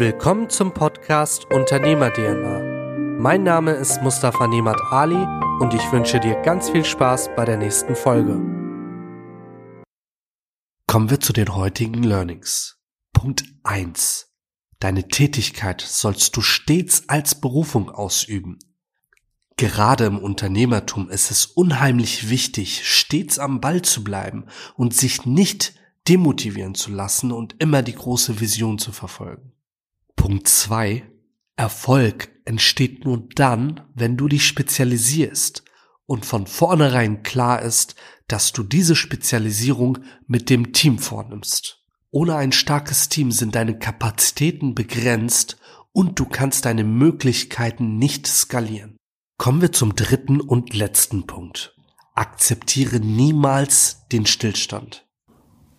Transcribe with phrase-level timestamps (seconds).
[0.00, 3.18] Willkommen zum Podcast Unternehmer DNA.
[3.20, 5.22] Mein Name ist Mustafa Nemat Ali
[5.60, 8.40] und ich wünsche dir ganz viel Spaß bei der nächsten Folge.
[10.86, 12.78] Kommen wir zu den heutigen Learnings.
[13.12, 14.32] Punkt 1.
[14.78, 18.58] Deine Tätigkeit sollst du stets als Berufung ausüben.
[19.58, 24.46] Gerade im Unternehmertum ist es unheimlich wichtig, stets am Ball zu bleiben
[24.76, 25.74] und sich nicht
[26.08, 29.52] demotivieren zu lassen und immer die große Vision zu verfolgen.
[30.20, 31.10] Punkt zwei:
[31.56, 35.64] Erfolg entsteht nur dann, wenn du dich spezialisierst
[36.04, 37.94] und von vornherein klar ist,
[38.28, 41.82] dass du diese Spezialisierung mit dem Team vornimmst.
[42.10, 45.56] Ohne ein starkes Team sind deine Kapazitäten begrenzt
[45.90, 48.98] und du kannst deine Möglichkeiten nicht skalieren.
[49.38, 51.74] Kommen wir zum dritten und letzten Punkt.
[52.14, 55.08] Akzeptiere niemals den Stillstand.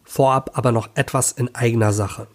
[0.03, 2.27] Vorab aber noch etwas in eigener Sache.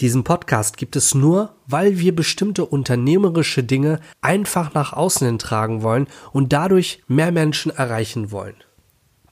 [0.00, 5.82] Diesen Podcast gibt es nur, weil wir bestimmte unternehmerische Dinge einfach nach außen hin tragen
[5.82, 8.56] wollen und dadurch mehr Menschen erreichen wollen.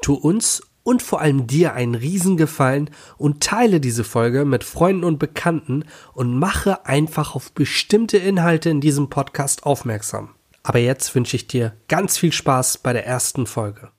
[0.02, 5.18] Tu uns und vor allem dir einen Riesengefallen und teile diese Folge mit Freunden und
[5.18, 10.30] Bekannten und mache einfach auf bestimmte Inhalte in diesem Podcast aufmerksam.
[10.62, 13.90] Aber jetzt wünsche ich dir ganz viel Spaß bei der ersten Folge.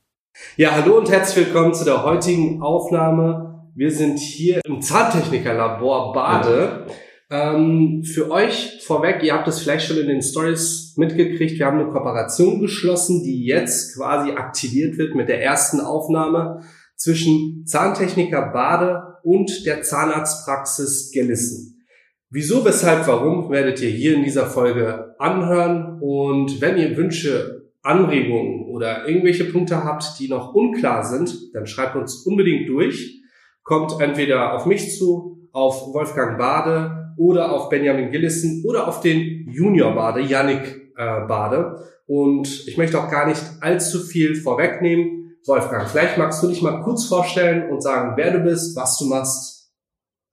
[0.56, 3.53] Ja, hallo und herzlich willkommen zu der heutigen Aufnahme.
[3.76, 6.86] Wir sind hier im Zahntechnikerlabor Bade.
[7.32, 11.80] Ähm, für euch vorweg, ihr habt es vielleicht schon in den Stories mitgekriegt, wir haben
[11.80, 16.62] eine Kooperation geschlossen, die jetzt quasi aktiviert wird mit der ersten Aufnahme
[16.96, 21.84] zwischen Zahntechniker Bade und der Zahnarztpraxis Gelissen.
[22.30, 26.00] Wieso, weshalb, warum werdet ihr hier in dieser Folge anhören.
[26.00, 31.96] Und wenn ihr Wünsche, Anregungen oder irgendwelche Punkte habt, die noch unklar sind, dann schreibt
[31.96, 33.23] uns unbedingt durch.
[33.64, 39.50] Kommt entweder auf mich zu, auf Wolfgang Bade oder auf Benjamin Gillissen oder auf den
[39.50, 41.80] Junior Bade, Yannick äh, Bade.
[42.06, 45.38] Und ich möchte auch gar nicht allzu viel vorwegnehmen.
[45.46, 49.06] Wolfgang, vielleicht magst du dich mal kurz vorstellen und sagen, wer du bist, was du
[49.06, 49.72] machst.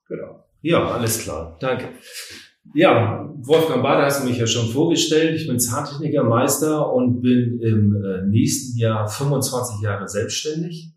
[0.09, 0.45] Genau.
[0.63, 1.57] Ja, alles klar.
[1.61, 1.89] Danke.
[2.75, 5.35] Ja, Wolfgang Bader hast du mich ja schon vorgestellt.
[5.41, 10.93] Ich bin Zahntechnikermeister und bin im äh, nächsten Jahr 25 Jahre selbstständig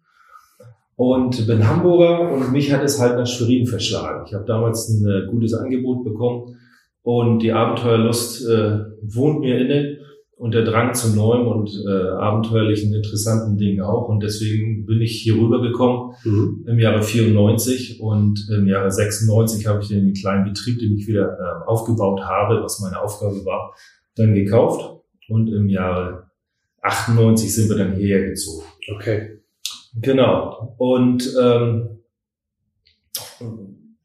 [0.96, 4.26] und bin Hamburger und mich hat es halt nach Schwerin verschlagen.
[4.28, 6.58] Ich habe damals ein äh, gutes Angebot bekommen
[7.02, 9.98] und die Abenteuerlust äh, wohnt mir inne
[10.36, 14.09] und der Drang zu neuem und äh, abenteuerlichen, interessanten Dingen auch.
[14.09, 16.66] Und deswegen bin ich hier rübergekommen mhm.
[16.68, 21.38] im Jahre 94 und im Jahre 96 habe ich den kleinen Betrieb, den ich wieder
[21.40, 23.74] äh, aufgebaut habe, was meine Aufgabe war,
[24.16, 25.02] dann gekauft.
[25.30, 26.30] Und im Jahre
[26.81, 28.66] 98 sind wir dann hierher gezogen.
[28.94, 29.33] Okay.
[29.96, 30.76] Genau.
[30.78, 32.00] Und ähm,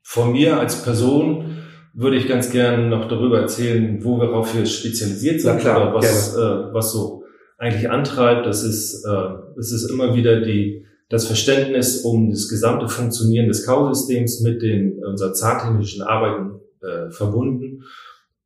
[0.03, 1.59] von mir als Person
[1.95, 6.37] würde ich ganz gerne noch darüber erzählen, wo wir darauf spezialisiert sind, klar, oder was,
[6.37, 7.25] äh, was so
[7.59, 8.47] eigentlich antreibt.
[8.47, 13.67] Das ist, äh, es ist immer wieder die, das Verständnis um das gesamte Funktionieren des
[13.67, 17.83] Kausystems mit den unserer zahntechnischen Arbeiten äh, verbunden.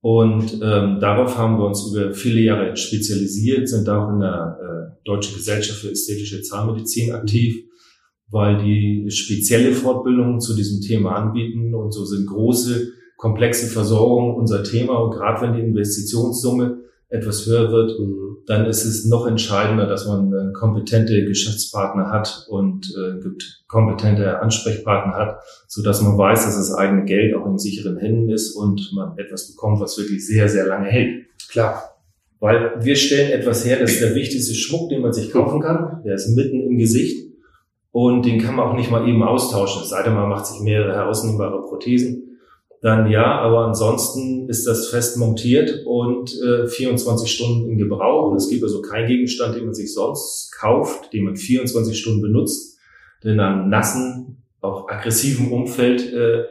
[0.02, 5.04] Und ähm, darauf haben wir uns über viele Jahre spezialisiert, sind auch in der äh,
[5.04, 7.64] Deutschen Gesellschaft für ästhetische Zahnmedizin aktiv,
[8.28, 14.64] weil die spezielle Fortbildungen zu diesem Thema anbieten und so sind große komplexe Versorgung unser
[14.64, 14.98] Thema.
[14.98, 16.81] Und gerade wenn die Investitionssumme
[17.12, 17.92] etwas höher wird,
[18.46, 23.20] dann ist es noch entscheidender, dass man äh, kompetente Geschäftspartner hat und äh,
[23.68, 28.30] kompetente Ansprechpartner hat, so dass man weiß, dass das eigene Geld auch in sicheren Händen
[28.30, 31.26] ist und man etwas bekommt, was wirklich sehr, sehr lange hält.
[31.50, 31.82] Klar.
[32.40, 36.02] Weil wir stellen etwas her, das ist der wichtigste Schmuck, den man sich kaufen kann.
[36.04, 37.30] Der ist mitten im Gesicht
[37.92, 39.82] und den kann man auch nicht mal eben austauschen.
[39.82, 42.31] Es sei denn, man macht sich mehrere herausnehmbare Prothesen
[42.82, 48.34] dann ja, aber ansonsten ist das fest montiert und äh, 24 Stunden in Gebrauch.
[48.34, 52.76] Es gibt also keinen Gegenstand, den man sich sonst kauft, den man 24 Stunden benutzt,
[53.22, 56.42] der in einem nassen, auch aggressiven Umfeld äh,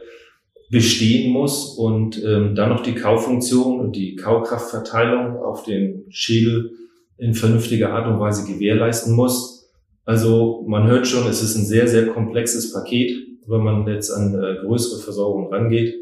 [0.70, 6.72] bestehen muss und ähm, dann noch die Kaufunktion und die Kaukraftverteilung auf den Schädel
[7.18, 9.70] in vernünftiger Art und Weise gewährleisten muss.
[10.06, 13.12] Also man hört schon, es ist ein sehr, sehr komplexes Paket,
[13.46, 16.01] wenn man jetzt an äh, größere Versorgung rangeht.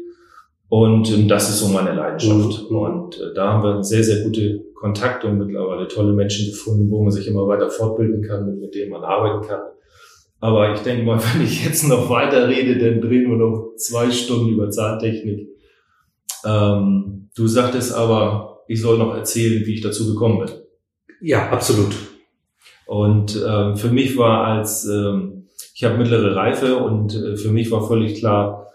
[0.71, 2.71] Und ähm, das ist so meine Leidenschaft.
[2.71, 2.77] Mhm.
[2.77, 7.03] Und äh, da haben wir sehr, sehr gute Kontakte und mittlerweile tolle Menschen gefunden, wo
[7.03, 9.59] man sich immer weiter fortbilden kann, mit, mit denen man arbeiten kann.
[10.39, 14.11] Aber ich denke mal, wenn ich jetzt noch weiter rede, dann drehen wir noch zwei
[14.11, 15.49] Stunden über Zahntechnik.
[16.45, 20.55] Ähm, du sagtest aber, ich soll noch erzählen, wie ich dazu gekommen bin.
[21.19, 21.93] Ja, absolut.
[22.85, 27.69] Und ähm, für mich war als, ähm, ich habe mittlere Reife und äh, für mich
[27.71, 28.70] war völlig klar,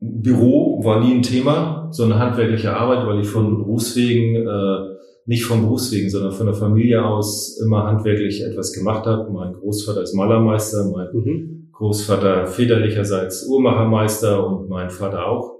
[0.00, 4.96] Büro war nie ein Thema, so eine handwerkliche Arbeit, weil ich von Berufswegen, äh,
[5.26, 9.30] nicht von Berufswegen, sondern von der Familie aus immer handwerklich etwas gemacht habe.
[9.32, 11.68] Mein Großvater ist Malermeister, mein mhm.
[11.72, 15.58] Großvater väterlicherseits Uhrmachermeister und mein Vater auch.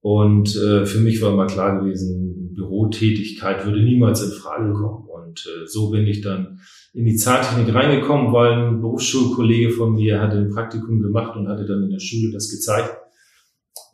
[0.00, 5.06] Und äh, für mich war immer klar gewesen, Bürotätigkeit würde niemals in Frage kommen.
[5.08, 6.58] Und äh, so bin ich dann
[6.92, 11.64] in die Zahntechnik reingekommen, weil ein Berufsschulkollege von mir hatte ein Praktikum gemacht und hatte
[11.64, 13.03] dann in der Schule das gezeigt.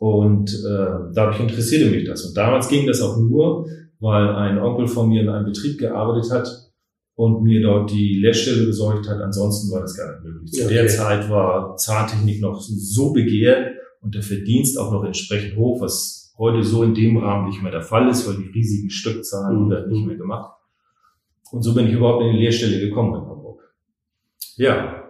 [0.01, 2.25] Und äh, dadurch interessierte mich das.
[2.25, 3.67] Und damals ging das auch nur,
[3.99, 6.47] weil ein Onkel von mir in einem Betrieb gearbeitet hat
[7.13, 9.21] und mir dort die Lehrstelle besorgt hat.
[9.21, 10.53] Ansonsten war das gar nicht möglich.
[10.53, 10.73] Zu okay.
[10.73, 16.33] der Zeit war Zahntechnik noch so begehrt und der Verdienst auch noch entsprechend hoch, was
[16.35, 19.69] heute so in dem Rahmen nicht mehr der Fall ist, weil die riesigen Stückzahlen mhm.
[19.69, 20.51] werden nicht mehr gemacht.
[21.51, 23.71] Und so bin ich überhaupt in die Lehrstelle gekommen in Hamburg.
[24.55, 25.00] Ja.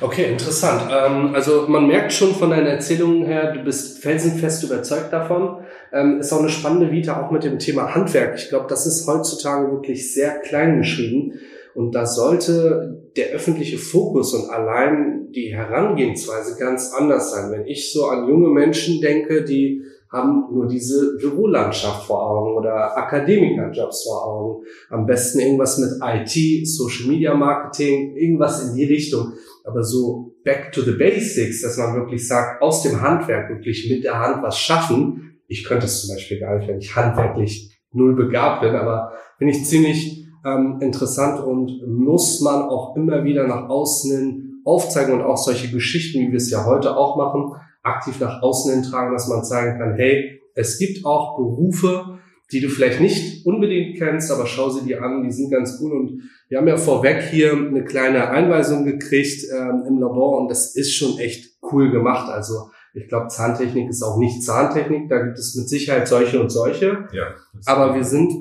[0.00, 0.90] Okay, interessant.
[0.90, 5.64] Ähm, also man merkt schon von deinen Erzählungen her, du bist felsenfest überzeugt davon.
[5.92, 8.36] Ähm, ist auch eine spannende Vita auch mit dem Thema Handwerk.
[8.36, 11.34] Ich glaube, das ist heutzutage wirklich sehr klein geschrieben.
[11.74, 17.52] Und da sollte der öffentliche Fokus und allein die Herangehensweise ganz anders sein.
[17.52, 22.96] Wenn ich so an junge Menschen denke, die haben nur diese Bürolandschaft vor Augen oder
[22.96, 24.64] Akademikerjobs vor Augen.
[24.88, 29.32] Am besten irgendwas mit IT, Social Media Marketing, irgendwas in die Richtung.
[29.66, 34.04] Aber so back to the basics, dass man wirklich sagt, aus dem Handwerk wirklich mit
[34.04, 35.40] der Hand was schaffen.
[35.48, 39.54] Ich könnte es zum Beispiel gar nicht, wenn ich handwerklich null begabt bin, aber finde
[39.54, 45.36] ich ziemlich ähm, interessant und muss man auch immer wieder nach außen aufzeigen und auch
[45.36, 47.52] solche Geschichten, wie wir es ja heute auch machen,
[47.82, 52.15] aktiv nach außen hin tragen, dass man zeigen kann, hey, es gibt auch Berufe,
[52.52, 55.92] die du vielleicht nicht unbedingt kennst, aber schau sie dir an, die sind ganz cool.
[55.92, 60.76] Und wir haben ja vorweg hier eine kleine Einweisung gekriegt ähm, im Labor und das
[60.76, 62.30] ist schon echt cool gemacht.
[62.30, 66.50] Also ich glaube, Zahntechnik ist auch nicht Zahntechnik, da gibt es mit Sicherheit solche und
[66.50, 67.08] solche.
[67.12, 67.34] Ja,
[67.66, 68.32] aber wir sind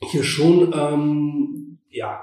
[0.00, 2.22] hier schon ähm, ja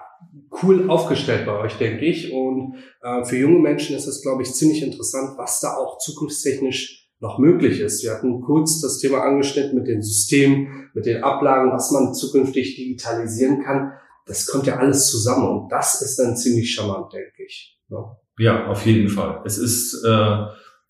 [0.64, 2.32] cool aufgestellt bei euch, denke ich.
[2.32, 7.07] Und äh, für junge Menschen ist es, glaube ich, ziemlich interessant, was da auch zukunftstechnisch
[7.20, 8.04] noch möglich ist.
[8.04, 12.76] Wir hatten kurz das Thema angeschnitten mit den Systemen, mit den Ablagen, was man zukünftig
[12.76, 13.94] digitalisieren kann.
[14.26, 17.80] Das kommt ja alles zusammen und das ist dann ziemlich charmant, denke ich.
[17.90, 19.42] Ja, ja auf jeden Fall.
[19.46, 20.46] Es ist, äh,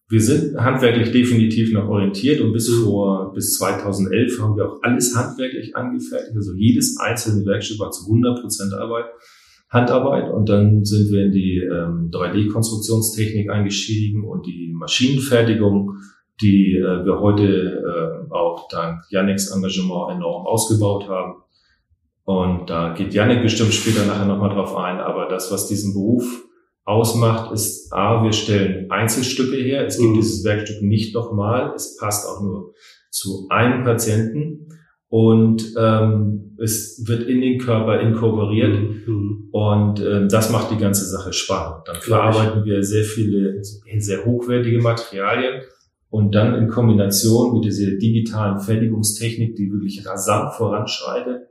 [0.10, 2.84] wir sind handwerklich definitiv noch orientiert und bis mhm.
[2.84, 6.36] vor, bis 2011 haben wir auch alles handwerklich angefertigt.
[6.36, 9.06] Also jedes einzelne Werkstück war zu 100 Prozent Arbeit.
[9.70, 15.98] Handarbeit und dann sind wir in die ähm, 3D-Konstruktionstechnik eingestiegen und die Maschinenfertigung,
[16.42, 21.42] die äh, wir heute äh, auch dank Yannicks Engagement enorm ausgebaut haben.
[22.26, 26.44] Und da geht Yannick bestimmt später nachher nochmal drauf ein, aber das, was diesen Beruf
[26.84, 29.86] ausmacht, ist A, wir stellen Einzelstücke her.
[29.86, 30.16] Es gibt mhm.
[30.16, 31.74] dieses Werkstück nicht nochmal.
[31.76, 32.74] Es passt auch nur
[33.12, 34.68] zu einem Patienten
[35.10, 39.50] und ähm, es wird in den Körper inkorporiert mhm.
[39.52, 41.84] und ähm, das macht die ganze Sache spannend.
[41.86, 45.62] Dann verarbeiten wir sehr viele, sehr hochwertige Materialien
[46.10, 51.48] und dann in Kombination mit dieser digitalen Fertigungstechnik, die wirklich rasant voranschreitet,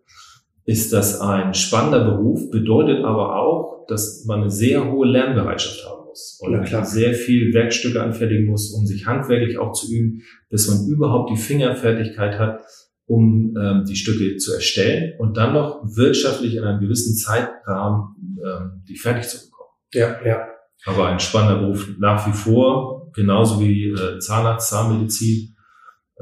[0.64, 6.06] ist das ein spannender Beruf, bedeutet aber auch, dass man eine sehr hohe Lernbereitschaft haben
[6.06, 10.68] muss und ja, sehr viel Werkstücke anfertigen muss, um sich handwerklich auch zu üben, bis
[10.68, 12.60] man überhaupt die Fingerfertigkeit hat,
[13.06, 18.82] um ähm, die Stücke zu erstellen und dann noch wirtschaftlich in einem gewissen Zeitrahmen ähm,
[18.88, 19.70] die fertig zu bekommen.
[19.92, 20.48] Ja, ja.
[20.84, 25.56] Aber ein spannender Beruf nach wie vor, genauso wie äh, Zahnarzt, Zahnmedizin,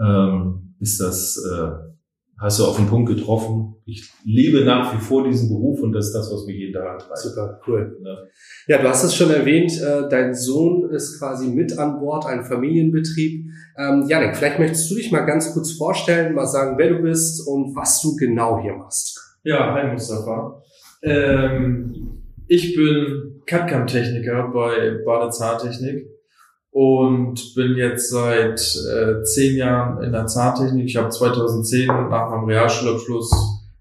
[0.00, 1.70] ähm, ist das äh,
[2.38, 3.76] hast du auf den Punkt getroffen.
[3.86, 6.86] Ich liebe nach wie vor diesen Beruf und das ist das, was mich jeden Tag
[6.86, 7.18] antreibt.
[7.18, 7.98] Super, cool.
[8.04, 8.16] Ja.
[8.76, 12.44] ja, du hast es schon erwähnt, äh, dein Sohn ist quasi mit an Bord, ein
[12.44, 13.46] Familienbetrieb.
[13.78, 17.46] Ähm, Janik, vielleicht möchtest du dich mal ganz kurz vorstellen, mal sagen, wer du bist
[17.46, 19.20] und was du genau hier machst.
[19.42, 20.62] Ja, hi Mustafa.
[21.02, 26.13] Ähm, ich bin CAD-CAM-Techniker bei Bade Zahntechnik
[26.74, 30.86] und bin jetzt seit äh, zehn Jahren in der Zahntechnik.
[30.86, 33.30] Ich habe 2010 nach meinem Realschulabschluss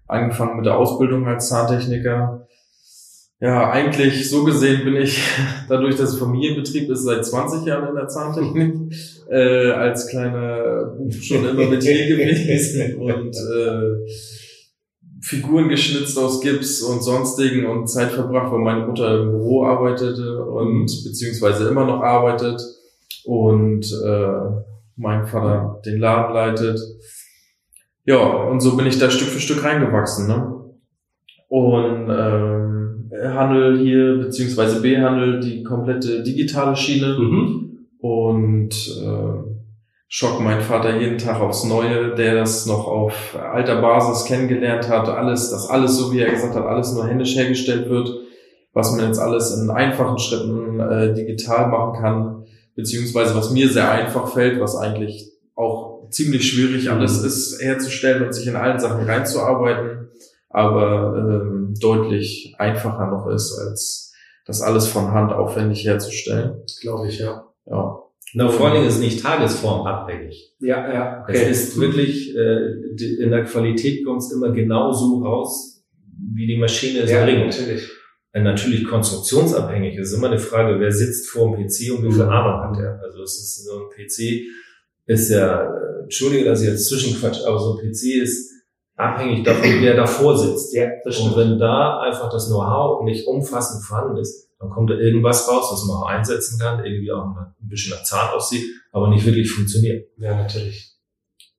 [0.06, 2.46] angefangen mit der Ausbildung als Zahntechniker.
[3.40, 5.20] Ja, eigentlich so gesehen bin ich,
[5.68, 8.74] dadurch, dass es Familienbetrieb ist, seit 20 Jahren in der Zahntechnik,
[9.28, 14.08] äh, als kleiner Bub schon immer mit hier gewesen und äh,
[15.20, 20.44] Figuren geschnitzt aus Gips und sonstigen und Zeit verbracht, weil meine Mutter im Büro arbeitete
[20.44, 22.60] und beziehungsweise immer noch arbeitet
[23.26, 24.62] und äh,
[24.96, 26.80] mein Vater den Laden leitet.
[28.04, 30.28] Ja, und so bin ich da Stück für Stück reingewachsen.
[30.28, 30.74] Ne?
[31.48, 37.16] Und ähm, Handel hier, beziehungsweise B-Handel, die komplette digitale Schiene.
[37.18, 37.86] Mhm.
[37.98, 39.54] Und äh,
[40.08, 45.08] schock mein Vater jeden Tag aufs Neue, der das noch auf alter Basis kennengelernt hat,
[45.08, 48.10] alles, dass alles, so wie er gesagt hat, alles nur händisch hergestellt wird,
[48.74, 52.43] was man jetzt alles in einfachen Schritten äh, digital machen kann,
[52.74, 57.26] beziehungsweise was mir sehr einfach fällt, was eigentlich auch ziemlich schwierig alles mhm.
[57.26, 60.08] ist herzustellen und sich in allen Sachen reinzuarbeiten,
[60.48, 64.12] aber ähm, deutlich einfacher noch ist, als
[64.46, 66.62] das alles von Hand aufwendig herzustellen.
[66.80, 67.46] Glaube ich, ja.
[67.66, 68.00] Ja.
[68.36, 70.56] Na, vor allen Dingen ist es nicht tagesformabhängig.
[70.58, 71.22] Ja, ja.
[71.22, 71.50] Okay.
[71.50, 75.84] Es ist wirklich, äh, in der Qualität kommt es immer genau so raus,
[76.34, 77.46] wie die Maschine es ja, bringt.
[77.46, 77.88] Natürlich.
[78.34, 79.96] Natürlich konstruktionsabhängig.
[79.96, 82.22] Es ist immer eine Frage, wer sitzt vor dem PC und wie viel.
[82.22, 83.00] Ahnung hat er.
[83.02, 84.44] Also es ist so ein PC
[85.06, 88.50] ist ja, äh, entschuldige, dass ich jetzt zwischenquatsch, aber so ein PC ist
[88.96, 90.74] abhängig davon, wer davor sitzt.
[90.74, 94.94] Ja, das und wenn da einfach das Know-how nicht umfassend vorhanden ist, dann kommt da
[94.94, 99.08] irgendwas raus, was man auch einsetzen kann, irgendwie auch ein bisschen nach Zahn aussieht, aber
[99.08, 100.08] nicht wirklich funktioniert.
[100.16, 100.92] Ja, natürlich.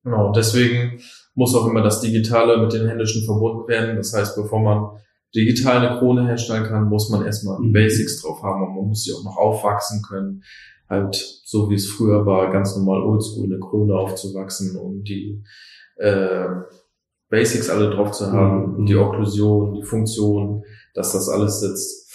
[0.02, 1.00] Genau, deswegen
[1.34, 3.96] muss auch immer das Digitale mit den Händischen verbunden werden.
[3.96, 5.00] Das heißt, bevor man
[5.34, 7.72] digital eine Krone herstellen kann, muss man erstmal die mhm.
[7.72, 10.42] Basics drauf haben und man muss sie auch noch aufwachsen können.
[10.88, 15.42] Halt so wie es früher war, ganz normal oldschool eine Krone aufzuwachsen und die
[15.96, 16.46] äh,
[17.28, 18.86] Basics alle drauf zu haben, mhm.
[18.86, 20.62] die Okklusion, die Funktion,
[20.94, 22.06] dass das alles sitzt.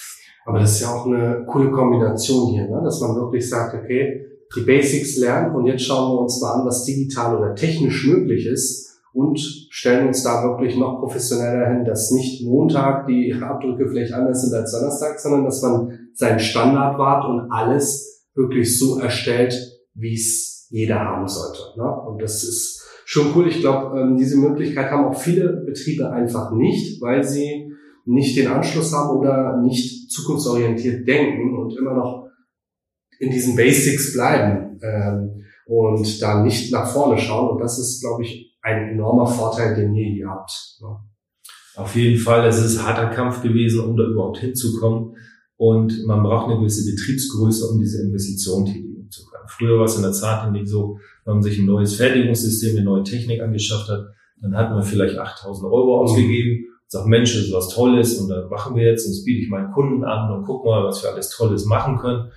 [0.46, 2.82] Aber das ist ja auch eine coole Kombination hier, ne?
[2.84, 4.25] dass man wirklich sagt, okay,
[4.56, 8.46] die Basics lernen und jetzt schauen wir uns mal an, was digital oder technisch möglich
[8.46, 9.39] ist und
[9.70, 14.53] stellen uns da wirklich noch professioneller hin, dass nicht Montag die Abdrücke vielleicht anders sind
[14.58, 19.53] als Donnerstag, sondern dass man seinen Standard wahrt und alles wirklich so erstellt,
[19.94, 21.60] wie es jeder haben sollte.
[21.77, 21.84] Ne?
[22.08, 23.48] Und das ist schon cool.
[23.48, 27.74] Ich glaube, ähm, diese Möglichkeit haben auch viele Betriebe einfach nicht, weil sie
[28.06, 32.27] nicht den Anschluss haben oder nicht zukunftsorientiert denken und immer noch
[33.20, 37.51] in diesen Basics bleiben ähm, und da nicht nach vorne schauen.
[37.51, 40.51] Und das ist, glaube ich, ein enormer Vorteil, den ihr hier habt.
[40.82, 40.98] Ne?
[41.75, 45.15] Auf jeden Fall, es ist ein harter Kampf gewesen, um da überhaupt hinzukommen.
[45.58, 49.48] Und man braucht eine gewisse Betriebsgröße, um diese Investition tätigen zu können.
[49.48, 53.03] Früher war es in der Zahntechnik so, wenn man sich ein neues Fertigungssystem, eine neue
[53.03, 54.08] Technik angeschafft hat,
[54.41, 58.50] dann hat man vielleicht 8000 Euro ausgegeben, sagt, Mensch, das ist was Tolles und dann
[58.50, 61.12] machen wir jetzt und das biete ich meinen Kunden an und guck mal, was wir
[61.12, 62.32] alles Tolles machen können.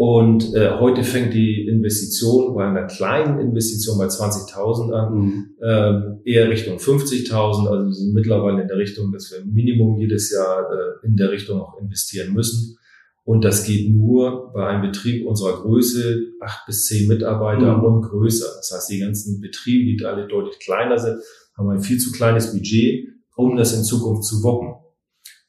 [0.00, 5.46] Und äh, heute fängt die Investition bei einer kleinen Investition bei 20.000 an, mhm.
[5.62, 7.68] ähm, eher Richtung 50.000.
[7.68, 11.30] Also wir sind mittlerweile in der Richtung, dass wir Minimum jedes Jahr äh, in der
[11.30, 12.78] Richtung auch investieren müssen.
[13.24, 17.84] Und das geht nur bei einem Betrieb unserer Größe, acht bis zehn Mitarbeiter mhm.
[17.84, 18.46] und größer.
[18.56, 21.18] Das heißt, die ganzen Betriebe, die alle deutlich kleiner sind,
[21.58, 24.76] haben ein viel zu kleines Budget, um das in Zukunft zu wuppen.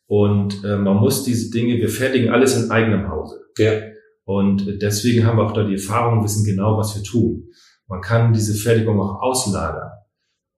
[0.07, 3.39] Und äh, man muss diese Dinge, wir fertigen alles in eigenem Hause.
[3.57, 3.90] Ja.
[4.25, 7.49] Und deswegen haben wir auch da die Erfahrung, wissen genau, was wir tun.
[7.87, 9.89] Man kann diese Fertigung auch auslagern.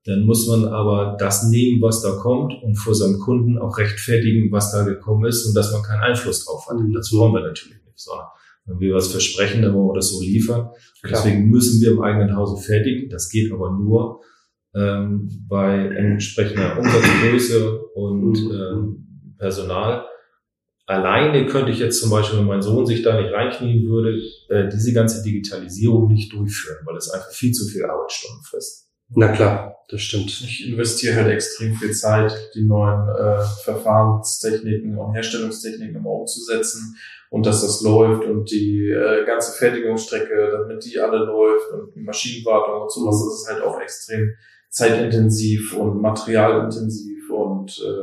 [0.05, 4.51] Dann muss man aber das nehmen, was da kommt und vor seinem Kunden auch rechtfertigen,
[4.51, 6.75] was da gekommen ist und dass man keinen Einfluss drauf hat.
[6.75, 8.27] Und dazu wollen wir natürlich nicht, sondern
[8.65, 10.69] wenn wir was versprechen, dann wollen wir das so liefern.
[11.09, 13.09] Deswegen müssen wir im eigenen Hause fertigen.
[13.09, 14.21] Das geht aber nur
[14.75, 18.51] ähm, bei entsprechender Umsatzgröße und mhm.
[18.51, 20.05] ähm, Personal
[20.93, 24.19] alleine könnte ich jetzt zum Beispiel, wenn mein Sohn sich da nicht reinknien würde,
[24.49, 28.89] äh, diese ganze Digitalisierung nicht durchführen, weil es einfach viel zu viel Arbeitsstunden frisst.
[29.15, 30.29] Na klar, das stimmt.
[30.29, 36.95] Ich investiere halt extrem viel Zeit, die neuen äh, Verfahrenstechniken und Herstellungstechniken immer umzusetzen
[37.29, 42.01] und dass das läuft und die äh, ganze Fertigungsstrecke, damit die alle läuft und die
[42.01, 44.33] Maschinenwartung und sowas, das ist halt auch extrem
[44.69, 48.02] zeitintensiv und materialintensiv und äh,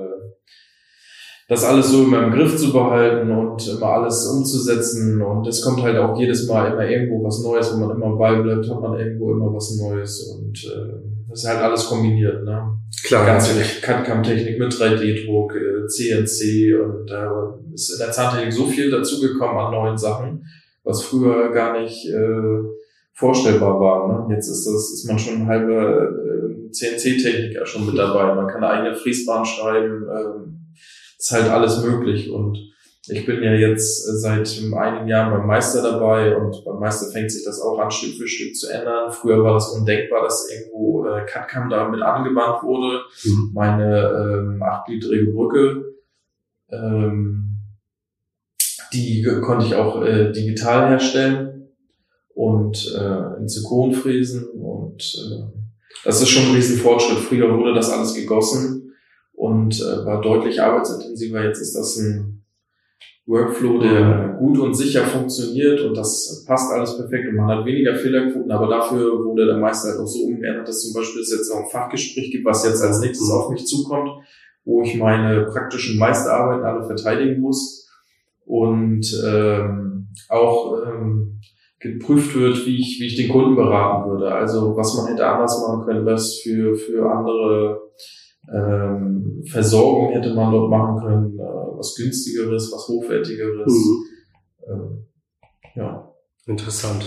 [1.50, 5.20] das alles so immer im Griff zu behalten und immer alles umzusetzen.
[5.20, 7.72] Und es kommt halt auch jedes Mal immer irgendwo was Neues.
[7.72, 10.32] Wenn man immer beibleibt, hat man irgendwo immer was Neues.
[10.32, 10.92] Und äh,
[11.28, 12.44] das ist halt alles kombiniert.
[12.44, 12.78] Ne?
[13.04, 13.50] Klar, Ganz.
[13.82, 19.58] CAD-CAM-Technik mit 3D-Druck, äh, CNC und da äh, ist in der Zahntechnik so viel dazugekommen
[19.58, 20.44] an neuen Sachen,
[20.84, 22.62] was früher gar nicht äh,
[23.14, 24.28] vorstellbar war.
[24.28, 24.36] Ne?
[24.36, 28.36] Jetzt ist das ist man schon halbe äh, CNC-Techniker schon mit dabei.
[28.36, 30.06] Man kann eine eigene Fließbahn schreiben.
[30.08, 30.59] Äh,
[31.20, 32.30] ist halt alles möglich.
[32.30, 32.58] Und
[33.08, 37.44] ich bin ja jetzt seit einigen Jahren beim Meister dabei und beim Meister fängt sich
[37.44, 39.10] das auch an, Stück für Stück zu ändern.
[39.10, 43.02] Früher war das undenkbar, dass irgendwo äh, CAD-CAM damit angewandt wurde.
[43.24, 43.50] Mhm.
[43.52, 45.84] Meine ähm, achtgliedrige Brücke,
[46.70, 47.56] ähm,
[48.92, 51.68] die konnte ich auch äh, digital herstellen
[52.34, 55.60] und äh, in Zirkon fräsen und äh,
[56.04, 57.18] das ist schon ein Riesenfortschritt.
[57.18, 58.79] Früher wurde das alles gegossen
[59.40, 61.42] und äh, war deutlich arbeitsintensiver.
[61.42, 62.42] Jetzt ist das ein
[63.24, 67.94] Workflow, der gut und sicher funktioniert und das passt alles perfekt und man hat weniger
[67.94, 71.50] Fehlerquoten, aber dafür wurde der Meister halt auch so umgeändert, dass zum Beispiel es jetzt
[71.50, 74.10] auch ein Fachgespräch gibt, was jetzt als nächstes auf mich zukommt,
[74.66, 77.88] wo ich meine praktischen Meisterarbeiten alle verteidigen muss
[78.44, 81.40] und ähm, auch ähm,
[81.78, 84.34] geprüft wird, wie ich, wie ich den Kunden beraten würde.
[84.34, 87.80] Also was man hätte anders machen können, was für, für andere
[88.52, 93.72] ähm, Versorgung hätte man dort machen können, äh, was günstigeres, was hochwertigeres.
[93.72, 94.04] Mhm.
[94.68, 95.06] Ähm,
[95.74, 96.06] ja.
[96.46, 97.04] Interessant.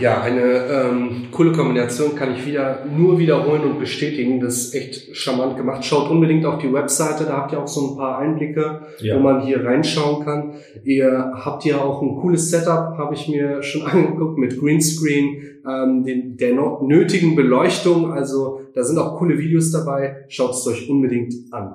[0.00, 4.40] Ja, eine ähm, coole Kombination kann ich wieder nur wiederholen und bestätigen.
[4.40, 5.84] Das ist echt charmant gemacht.
[5.84, 9.14] Schaut unbedingt auf die Webseite, da habt ihr auch so ein paar Einblicke, ja.
[9.14, 10.54] wo man hier reinschauen kann.
[10.82, 16.04] Ihr habt hier auch ein cooles Setup, habe ich mir schon angeguckt, mit Greenscreen, ähm,
[16.04, 18.10] den, der nötigen Beleuchtung.
[18.12, 20.24] Also da sind auch coole Videos dabei.
[20.28, 21.74] Schaut es euch unbedingt an.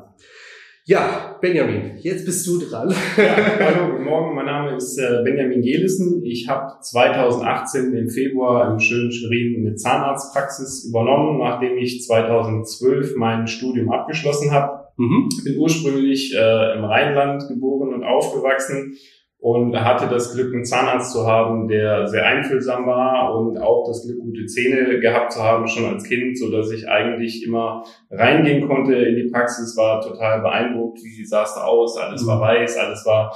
[0.86, 2.90] Ja, Benjamin, jetzt bist du dran.
[3.18, 4.34] Ja, hallo, guten Morgen.
[4.34, 6.24] Mein Name ist äh, Benjamin Gelissen.
[6.24, 13.48] Ich habe 2018 im Februar im schönen Schwerin eine Zahnarztpraxis übernommen, nachdem ich 2012 mein
[13.48, 14.88] Studium abgeschlossen habe.
[14.96, 15.28] Mhm.
[15.44, 18.96] Bin ursprünglich äh, im Rheinland geboren und aufgewachsen
[19.40, 24.04] und hatte das Glück, einen Zahnarzt zu haben, der sehr einfühlsam war und auch das
[24.04, 28.68] Glück, gute Zähne gehabt zu haben, schon als Kind, so dass ich eigentlich immer reingehen
[28.68, 32.42] konnte in die Praxis, war total beeindruckt, wie sah es da aus, alles war mhm.
[32.42, 33.36] weiß, alles war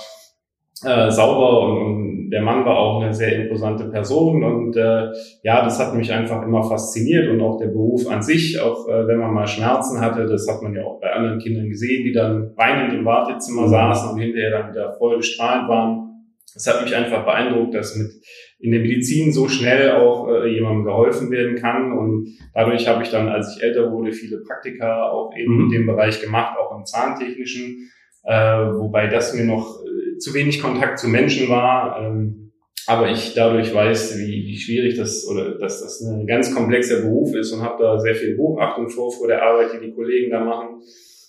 [0.84, 5.12] äh, sauber und, und der Mann war auch eine sehr imposante Person und äh,
[5.44, 9.06] ja, das hat mich einfach immer fasziniert und auch der Beruf an sich, auch äh,
[9.08, 12.14] wenn man mal Schmerzen hatte, das hat man ja auch bei anderen Kindern gesehen, die
[12.14, 13.72] dann weinend im Wartezimmer mhm.
[13.72, 16.08] saßen und hinterher dann wieder freudestrahlend waren.
[16.54, 18.12] Das hat mich einfach beeindruckt, dass mit
[18.60, 21.98] in der Medizin so schnell auch äh, jemandem geholfen werden kann.
[21.98, 25.64] Und dadurch habe ich dann, als ich älter wurde, viele Praktika auch eben mhm.
[25.66, 27.90] in dem Bereich gemacht, auch im Zahntechnischen,
[28.24, 29.82] äh, wobei das mir noch
[30.22, 32.02] zu wenig Kontakt zu Menschen war.
[32.02, 32.52] Ähm,
[32.88, 37.36] aber ich dadurch weiß, wie, wie schwierig das oder dass das ein ganz komplexer Beruf
[37.36, 40.44] ist und habe da sehr viel Hochachtung vor vor der Arbeit, die die Kollegen da
[40.44, 40.82] machen.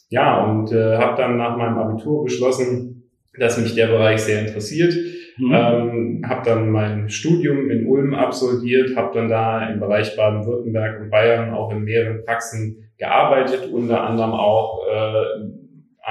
[0.08, 4.94] Ja, und äh, habe dann nach meinem Abitur beschlossen, dass mich der Bereich sehr interessiert.
[5.38, 5.52] Mhm.
[5.54, 11.10] Ähm, habe dann mein Studium in Ulm absolviert, habe dann da im Bereich Baden-Württemberg und
[11.10, 15.61] Bayern auch in mehreren Praxen gearbeitet, unter anderem auch äh,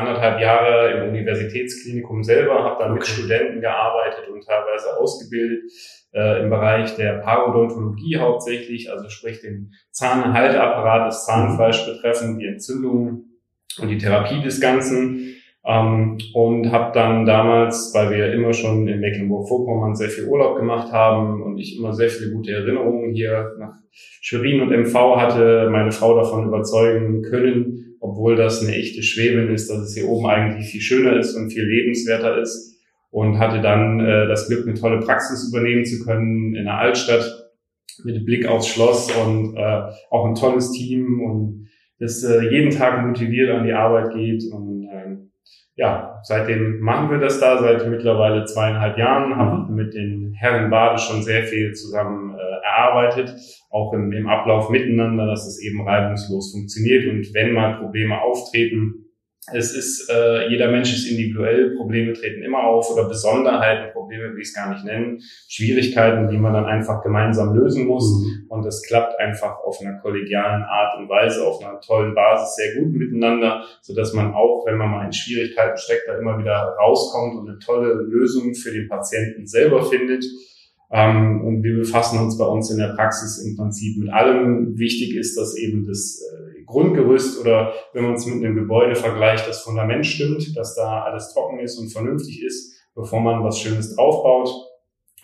[0.02, 5.72] anderthalb Jahre im Universitätsklinikum selber, habe da mit Studenten gearbeitet und teilweise ausgebildet
[6.14, 13.26] äh, im Bereich der Parodontologie hauptsächlich, also sprich den Zahnhalteapparat, das Zahnfleisch betreffend, die Entzündung
[13.80, 15.36] und die Therapie des Ganzen.
[15.64, 20.92] Ähm, und habe dann damals, weil wir immer schon in Mecklenburg-Vorpommern sehr viel Urlaub gemacht
[20.92, 25.92] haben und ich immer sehr viele gute Erinnerungen hier nach Schwerin und MV hatte, meine
[25.92, 30.70] Frau davon überzeugen können, obwohl das eine echte Schwebin ist, dass es hier oben eigentlich
[30.70, 32.80] viel schöner ist und viel lebenswerter ist.
[33.12, 37.26] Und hatte dann äh, das Glück, eine tolle Praxis übernehmen zu können in der Altstadt
[38.04, 41.68] mit Blick aufs Schloss und äh, auch ein tolles Team und
[42.00, 44.44] das äh, jeden Tag motiviert an die Arbeit geht.
[44.52, 45.18] Und äh,
[45.76, 51.00] ja, seitdem machen wir das da, seit mittlerweile zweieinhalb Jahren, haben mit den Herren Bade
[51.00, 53.34] schon sehr viel zusammen äh, erarbeitet,
[53.70, 57.08] auch im, im Ablauf miteinander, dass es eben reibungslos funktioniert.
[57.08, 59.11] Und wenn mal Probleme auftreten,
[59.54, 64.42] es ist, äh, jeder Mensch ist individuell, Probleme treten immer auf oder Besonderheiten, Probleme will
[64.42, 68.04] ich es gar nicht nennen, Schwierigkeiten, die man dann einfach gemeinsam lösen muss.
[68.04, 68.46] Mhm.
[68.50, 72.82] Und das klappt einfach auf einer kollegialen Art und Weise, auf einer tollen Basis sehr
[72.82, 76.76] gut miteinander, so dass man auch, wenn man mal in Schwierigkeiten steckt, da immer wieder
[76.80, 80.24] rauskommt und eine tolle Lösung für den Patienten selber findet.
[80.94, 84.78] Ähm, und wir befassen uns bei uns in der Praxis im Prinzip mit allem.
[84.78, 89.48] Wichtig ist, dass eben das äh, Grundgerüst oder wenn man es mit einem Gebäude vergleicht,
[89.48, 93.96] das Fundament stimmt, dass da alles trocken ist und vernünftig ist, bevor man was Schönes
[93.96, 94.50] draufbaut.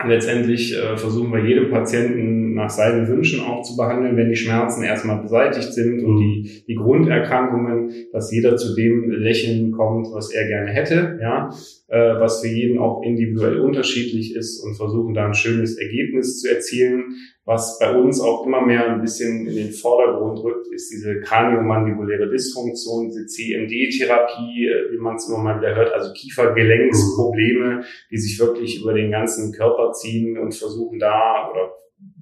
[0.06, 4.84] Letztendlich äh, versuchen wir jedem Patienten nach seinen Wünschen auch zu behandeln, wenn die Schmerzen
[4.84, 10.48] erstmal beseitigt sind und die, die Grunderkrankungen, dass jeder zu dem Lächeln kommt, was er
[10.48, 11.50] gerne hätte, ja,
[11.88, 16.50] äh, was für jeden auch individuell unterschiedlich ist und versuchen da ein schönes Ergebnis zu
[16.50, 17.16] erzielen.
[17.46, 22.30] Was bei uns auch immer mehr ein bisschen in den Vordergrund rückt, ist diese kraniomandibuläre
[22.30, 28.38] Dysfunktion, diese CMD-Therapie, äh, wie man es immer mal wieder hört, also Kiefergelenksprobleme, die sich
[28.40, 31.72] wirklich über den ganzen Körper ziehen und versuchen da oder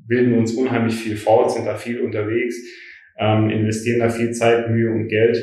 [0.08, 2.56] bilden uns unheimlich viel fort, sind da viel unterwegs,
[3.18, 5.38] ähm, investieren da viel Zeit, Mühe und Geld,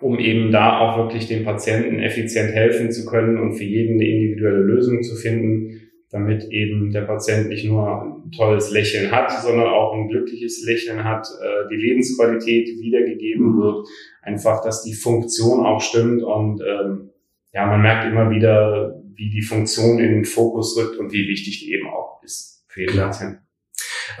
[0.00, 4.08] um eben da auch wirklich den Patienten effizient helfen zu können und für jeden eine
[4.08, 9.66] individuelle Lösung zu finden damit eben der Patient nicht nur ein tolles Lächeln hat, sondern
[9.66, 13.58] auch ein glückliches Lächeln hat, äh, die Lebensqualität wiedergegeben mhm.
[13.58, 13.88] wird,
[14.22, 17.10] einfach, dass die Funktion auch stimmt und ähm,
[17.52, 21.60] ja, man merkt immer wieder, wie die Funktion in den Fokus rückt und wie wichtig
[21.60, 23.45] die eben auch ist für jeden Patienten.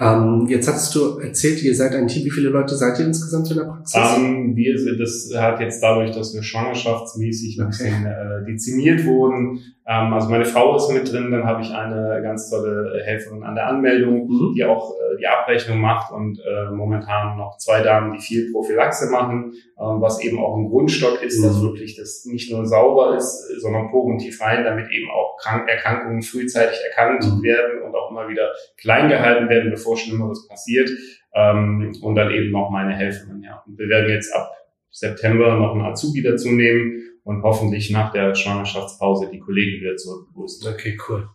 [0.00, 2.24] Ähm, jetzt hast du erzählt, ihr seid ein Team.
[2.24, 4.00] Wie viele Leute seid ihr insgesamt in der Praxis?
[4.16, 9.60] Ähm, wir sind, das hat jetzt dadurch, dass wir schwangerschaftsmäßig ein bisschen äh, dezimiert wurden.
[9.86, 13.54] Ähm, also meine Frau ist mit drin, dann habe ich eine ganz tolle Helferin an
[13.54, 14.54] der Anmeldung, mhm.
[14.54, 19.10] die auch äh, die Abrechnung macht und äh, momentan noch zwei Damen, die viel Prophylaxe
[19.10, 21.44] machen, ähm, was eben auch ein Grundstock ist, mhm.
[21.44, 26.22] dass wirklich das nicht nur sauber ist, sondern tief rein, damit eben auch Krank Erkrankungen
[26.22, 27.42] frühzeitig erkannt mhm.
[27.42, 30.90] werden und auch immer wieder klein gehalten werden, bevor Schlimmeres passiert.
[31.34, 33.42] Ähm, und dann eben noch meine Helferin.
[33.42, 33.62] Ja.
[33.66, 34.52] Und wir werden jetzt ab
[34.90, 40.28] September noch einen Azubi dazu nehmen und hoffentlich nach der Schwangerschaftspause die Kollegen wieder zurück
[40.28, 40.72] begrüßen.
[40.72, 41.28] Okay, cool.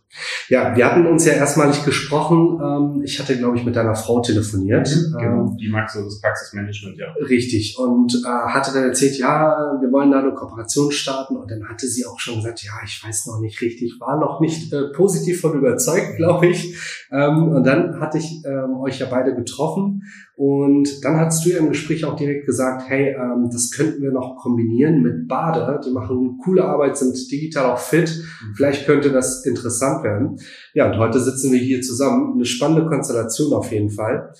[0.48, 2.58] Ja, wir hatten uns ja erstmalig gesprochen.
[2.62, 4.88] Ähm, ich hatte, glaube ich, mit deiner Frau telefoniert.
[4.88, 7.12] Mhm, genau, ähm, die Max das Praxismanagement, ja.
[7.28, 7.76] Richtig.
[7.78, 11.36] Und äh, hatte dann erzählt, ja, wir wollen da eine Kooperation starten.
[11.36, 14.40] Und dann hatte sie auch schon gesagt, ja, ich weiß noch nicht richtig, war noch
[14.40, 16.74] nicht äh, positiv von überzeugt, glaube ich.
[17.10, 20.04] Ähm, und dann hatte ich euch ja beide getroffen.
[20.36, 23.14] Und dann hast du ja im Gespräch auch direkt gesagt, hey,
[23.52, 28.08] das könnten wir noch kombinieren mit Bade die machen coole Arbeit, sind digital auch fit.
[28.08, 28.54] Mhm.
[28.56, 30.38] Vielleicht könnte das interessant werden.
[30.74, 32.34] Ja, und heute sitzen wir hier zusammen.
[32.34, 34.32] Eine spannende Konstellation auf jeden Fall.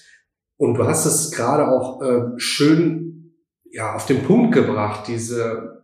[0.56, 3.34] Und du hast es gerade auch äh, schön
[3.70, 5.82] ja, auf den Punkt gebracht, diese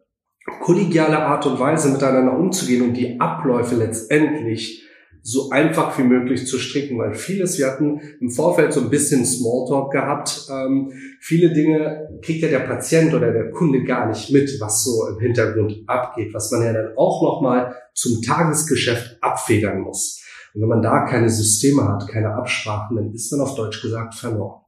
[0.61, 4.88] kollegiale Art und Weise miteinander umzugehen und die Abläufe letztendlich
[5.23, 9.25] so einfach wie möglich zu stricken, weil vieles, wir hatten im Vorfeld so ein bisschen
[9.25, 14.51] Smalltalk gehabt, ähm, viele Dinge kriegt ja der Patient oder der Kunde gar nicht mit,
[14.61, 20.23] was so im Hintergrund abgeht, was man ja dann auch nochmal zum Tagesgeschäft abfedern muss.
[20.55, 24.15] Und wenn man da keine Systeme hat, keine Absprachen, dann ist man auf Deutsch gesagt
[24.15, 24.63] verloren.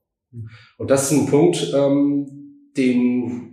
[0.79, 2.27] Und das ist ein Punkt, ähm,
[2.77, 3.50] den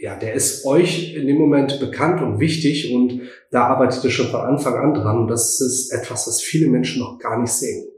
[0.00, 4.28] ja, der ist euch in dem Moment bekannt und wichtig und da arbeitet ihr schon
[4.28, 5.18] von Anfang an dran.
[5.18, 7.88] Und das ist etwas, was viele Menschen noch gar nicht sehen.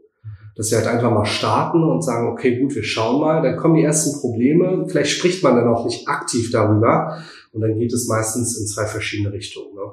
[0.57, 3.77] Dass sie halt einfach mal starten und sagen, okay, gut, wir schauen mal, dann kommen
[3.77, 8.09] die ersten Probleme, vielleicht spricht man dann auch nicht aktiv darüber und dann geht es
[8.09, 9.75] meistens in zwei verschiedene Richtungen.
[9.75, 9.93] Ne?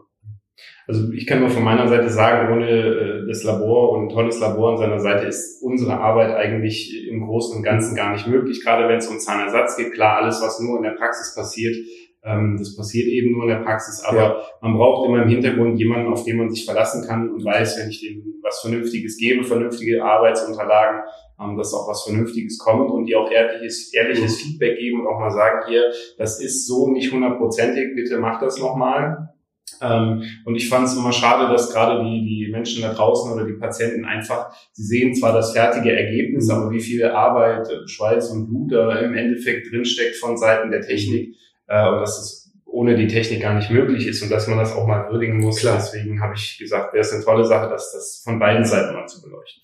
[0.88, 4.40] Also ich kann nur von meiner Seite sagen, ohne äh, das Labor und ein tolles
[4.40, 8.64] Labor an seiner Seite ist unsere Arbeit eigentlich im Großen und Ganzen gar nicht möglich,
[8.64, 9.94] gerade wenn es um Zahnersatz geht.
[9.94, 11.76] Klar, alles, was nur in der Praxis passiert,
[12.24, 14.42] ähm, das passiert eben nur in der Praxis, aber ja.
[14.62, 17.90] man braucht immer im Hintergrund jemanden, auf den man sich verlassen kann und weiß, wenn
[17.90, 21.02] ich dem was Vernünftiges gebe, vernünftige Arbeitsunterlagen,
[21.42, 24.50] ähm, dass auch was Vernünftiges kommt und die auch ehrliches, ehrliches mhm.
[24.50, 28.58] Feedback geben und auch mal sagen, hier, das ist so nicht hundertprozentig, bitte mach das
[28.58, 29.34] nochmal.
[29.82, 33.46] Ähm, und ich fand es immer schade, dass gerade die, die Menschen da draußen oder
[33.46, 38.48] die Patienten einfach, sie sehen zwar das fertige Ergebnis, aber wie viel Arbeit, Schweiß und
[38.48, 41.36] Blut da im Endeffekt drinsteckt von Seiten der Technik
[41.68, 44.76] äh, und dass es ohne die Technik gar nicht möglich ist und dass man das
[44.76, 45.60] auch mal würdigen muss.
[45.60, 45.78] Klar.
[45.78, 49.08] Deswegen habe ich gesagt, wäre es eine tolle Sache, dass das von beiden Seiten mal
[49.08, 49.64] zu beleuchten.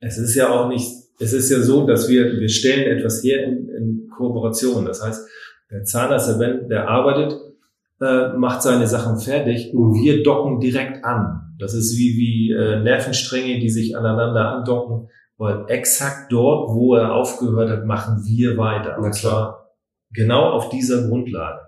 [0.00, 0.86] Es ist ja auch nicht,
[1.18, 4.84] es ist ja so, dass wir, wir stellen etwas her in, in Kooperation.
[4.84, 5.28] Das heißt,
[5.70, 7.38] der Zahnarzt, der arbeitet,
[8.02, 11.54] äh, macht seine Sachen fertig und wir docken direkt an.
[11.58, 17.14] Das ist wie, wie äh, Nervenstränge, die sich aneinander andocken, weil exakt dort, wo er
[17.14, 18.98] aufgehört hat, machen wir weiter.
[18.98, 19.70] Und zwar
[20.12, 21.60] genau auf dieser Grundlage.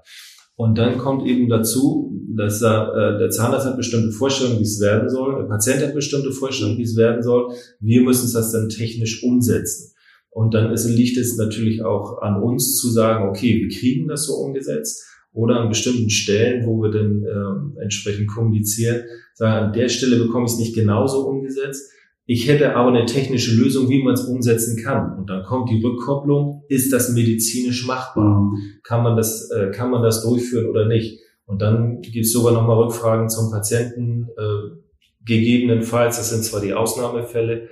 [0.57, 4.81] Und dann kommt eben dazu, dass er, äh, der Zahnarzt hat bestimmte Vorstellungen, wie es
[4.81, 7.53] werden soll, der Patient hat bestimmte Vorstellungen, wie es werden soll.
[7.81, 9.95] Wir müssen das dann technisch umsetzen.
[10.31, 14.27] Und dann ist, liegt es natürlich auch an uns zu sagen, okay, wir kriegen das
[14.27, 19.03] so umgesetzt oder an bestimmten Stellen, wo wir dann ähm, entsprechend kommunizieren,
[19.35, 21.91] sagen, an der Stelle bekomme ich es nicht genauso umgesetzt.
[22.25, 25.19] Ich hätte aber eine technische Lösung, wie man es umsetzen kann.
[25.19, 28.41] Und dann kommt die Rückkopplung, ist das medizinisch machbar?
[28.41, 28.57] Mhm.
[28.85, 31.21] Kann man das, äh, kann man das durchführen oder nicht?
[31.47, 34.79] Und dann gibt es sogar nochmal Rückfragen zum Patienten, äh,
[35.27, 37.69] gegebenenfalls, das sind zwar die Ausnahmefälle,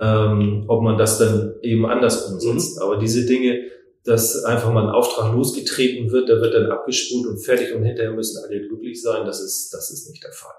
[0.00, 2.78] ähm, ob man das dann eben anders umsetzt.
[2.78, 2.82] Mhm.
[2.82, 3.60] Aber diese Dinge,
[4.04, 8.12] dass einfach mal ein Auftrag losgetreten wird, der wird dann abgespult und fertig und hinterher
[8.12, 10.54] müssen alle glücklich sein, das ist, das ist nicht der Fall.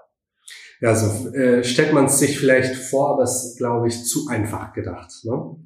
[0.80, 4.28] Ja, so äh, stellt man es sich vielleicht vor, aber es ist, glaube ich, zu
[4.28, 5.12] einfach gedacht.
[5.24, 5.56] Ne?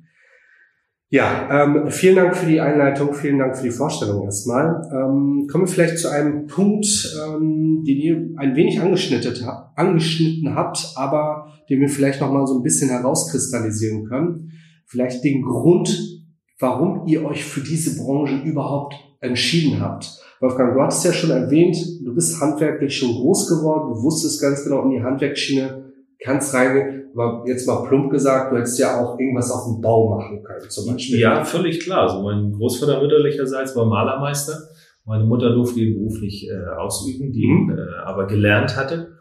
[1.09, 4.83] Ja, ähm, vielen Dank für die Einleitung, vielen Dank für die Vorstellung erstmal.
[4.91, 6.87] Ähm, kommen wir vielleicht zu einem Punkt,
[7.25, 12.57] ähm, den ihr ein wenig angeschnitten, angeschnitten habt, aber den wir vielleicht noch mal so
[12.57, 14.51] ein bisschen herauskristallisieren können.
[14.87, 16.24] Vielleicht den Grund,
[16.59, 20.21] warum ihr euch für diese Branche überhaupt entschieden habt.
[20.41, 24.65] Wolfgang, du hattest ja schon erwähnt, du bist handwerklich schon groß geworden, du wusstest ganz
[24.65, 29.19] genau in die Handwerksschiene, kannst reingehen, aber jetzt mal plump gesagt, du hättest ja auch
[29.19, 31.21] irgendwas auf dem Bau machen können, zum Beispiel.
[31.21, 32.03] Ja, völlig klar.
[32.03, 34.59] Also mein Großvater mütterlicherseits war Malermeister.
[35.07, 37.71] Meine Mutter durfte ihn beruflich äh, ausüben, die mhm.
[37.71, 39.19] äh, aber gelernt hatte.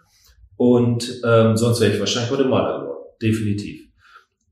[0.56, 3.04] Und ähm, sonst wäre ich wahrscheinlich heute Maler geworden.
[3.22, 3.83] Definitiv.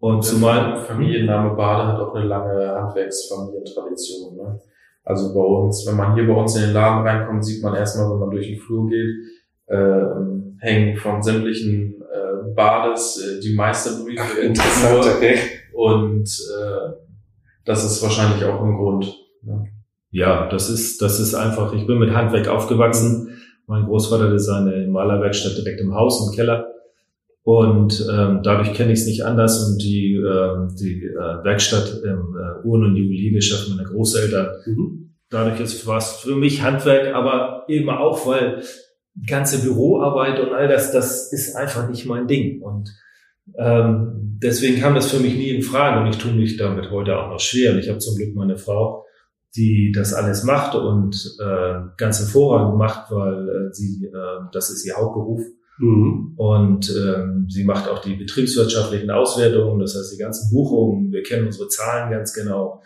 [0.02, 4.36] Und zumal Familienname Bade hat auch eine lange Handwerksfamilientradition.
[4.36, 4.60] Ne?
[5.04, 8.10] Also bei uns, wenn man hier bei uns in den Laden reinkommt, sieht man erstmal,
[8.10, 9.08] wenn man durch den Flur geht,
[9.68, 10.02] äh,
[10.58, 15.38] hängen von sämtlichen äh, Bades äh, die Meisterbriefe Ach, interessant, okay.
[15.72, 16.94] Und äh,
[17.64, 19.16] das ist wahrscheinlich auch ein Grund.
[19.44, 19.68] Ne?
[20.10, 23.38] Ja, das ist, das ist einfach, ich bin mit Handwerk aufgewachsen.
[23.68, 26.71] Mein Großvater hatte seine Malerwerkstatt direkt im Haus, im Keller.
[27.44, 29.68] Und ähm, dadurch kenne ich es nicht anders.
[29.68, 35.16] Und die, äh, die äh, Werkstatt im äh, Uhren- und Juweliergeschäft meiner Großeltern, mhm.
[35.30, 38.62] dadurch ist was für mich Handwerk, aber eben auch, weil
[39.28, 42.62] ganze Büroarbeit und all das, das ist einfach nicht mein Ding.
[42.62, 42.96] Und
[43.58, 47.18] ähm, deswegen kam das für mich nie in Frage und ich tue mich damit heute
[47.18, 47.74] auch noch schwer.
[47.74, 49.06] Und ich habe zum Glück meine Frau,
[49.56, 54.86] die das alles macht und äh, ganz hervorragend macht, weil äh, sie, äh, das ist
[54.86, 55.42] ihr Hauptberuf.
[55.82, 56.34] Mhm.
[56.38, 61.48] Und ähm, sie macht auch die betriebswirtschaftlichen Auswertungen, das heißt die ganzen Buchungen, wir kennen
[61.48, 62.82] unsere Zahlen ganz genau.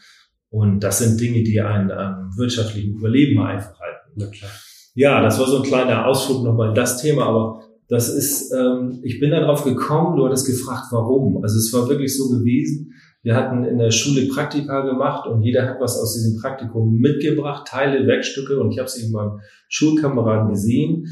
[0.49, 4.19] Und das sind Dinge, die einen am wirtschaftlichen Überleben einfach halten.
[4.19, 4.51] Ja, klar.
[4.93, 8.99] ja, das war so ein kleiner Ausflug nochmal in das Thema, aber das ist, ähm,
[9.03, 11.43] ich bin darauf gekommen, du hattest gefragt, warum.
[11.43, 15.67] Also es war wirklich so gewesen, wir hatten in der Schule Praktika gemacht und jeder
[15.67, 20.49] hat was aus diesem Praktikum mitgebracht, Teile, Werkstücke und ich habe sie in meinem Schulkameraden
[20.49, 21.07] gesehen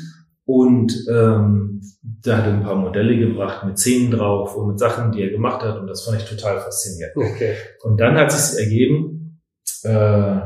[0.46, 5.22] und ähm, der hat ein paar Modelle gebracht mit Szenen drauf und mit Sachen, die
[5.22, 7.16] er gemacht hat und das fand ich total faszinierend.
[7.16, 7.56] Okay.
[7.84, 9.42] Und dann hat sich ergeben,
[9.84, 10.40] äh,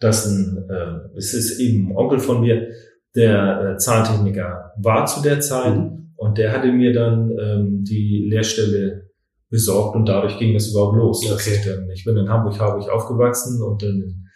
[0.00, 2.68] dass ein, äh, es ist eben ein Onkel von mir,
[3.14, 6.12] der äh, Zahntechniker war zu der Zeit mhm.
[6.16, 9.08] und der hatte mir dann ähm, die Lehrstelle
[9.50, 11.30] besorgt und dadurch ging es überhaupt los.
[11.30, 11.56] Okay.
[11.56, 14.27] Ich, dann, ich bin in Hamburg, habe ich aufgewachsen und dann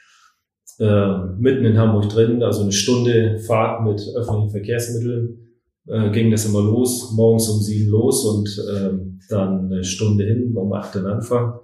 [0.82, 5.38] äh, mitten in Hamburg drin, also eine Stunde Fahrt mit öffentlichen Verkehrsmitteln,
[5.86, 8.90] äh, ging das immer los, morgens um sieben los und äh,
[9.28, 11.54] dann eine Stunde hin, um acht den Anfang.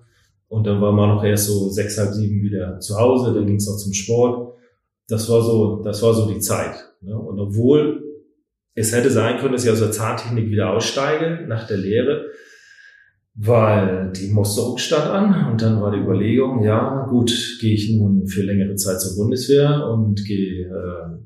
[0.47, 3.57] Und dann war man noch erst so sechs, halb sieben wieder zu Hause, dann ging
[3.57, 4.55] es noch zum Sport.
[5.09, 6.77] Das war so, das war so die Zeit.
[7.01, 7.19] Ne?
[7.19, 8.05] Und obwohl
[8.75, 12.27] es hätte sein können, dass ich aus der Zahntechnik wieder aussteige nach der Lehre,
[13.41, 18.27] weil die Musterung stand an und dann war die Überlegung, ja gut, gehe ich nun
[18.27, 21.19] für längere Zeit zur Bundeswehr und gehe, äh,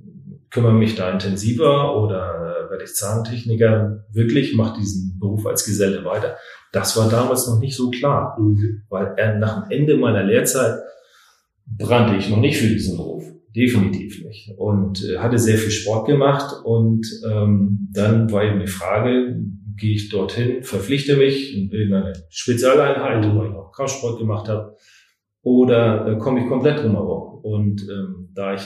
[0.51, 6.37] kümmere mich da intensiver oder werde ich Zahntechniker wirklich, mache diesen Beruf als Geselle weiter.
[6.71, 8.83] Das war damals noch nicht so klar, mhm.
[8.91, 10.81] weil äh, nach dem Ende meiner Lehrzeit
[11.67, 13.25] brannte ich noch nicht für diesen Beruf.
[13.57, 14.53] Definitiv nicht.
[14.59, 19.39] Und äh, hatte sehr viel Sport gemacht und ähm, dann war eben die Frage,
[19.77, 24.77] gehe ich dorthin, verpflichte mich in irgendeine Spezialeinheit, wo ich auch Kraftsport gemacht habe,
[25.43, 27.41] oder äh, komme ich komplett drumherum.
[27.43, 28.63] Und ähm, da ich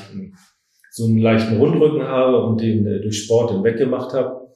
[0.90, 4.46] so einen leichten Rundrücken habe und den äh, durch Sport hinweggemacht habe,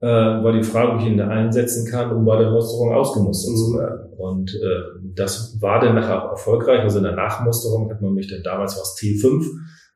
[0.00, 3.74] äh, war die Frage, ob ich ihn einsetzen kann, um bei der Musterung ausgemustert zu
[3.74, 4.12] werden.
[4.16, 6.80] Und äh, das war dann nachher auch erfolgreich.
[6.80, 9.44] Also in der Nachmusterung hat man mich dann damals was T5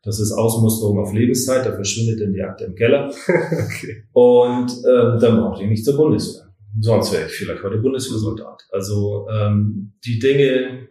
[0.02, 3.08] das ist Ausmusterung auf Lebenszeit, da verschwindet dann die Akte im Keller.
[3.28, 4.04] okay.
[4.12, 6.48] Und ähm, dann brauchte ich nicht zur Bundeswehr.
[6.80, 8.66] Sonst wäre ich vielleicht heute Bundeswehrsoldat.
[8.72, 10.88] Also ähm, die Dinge,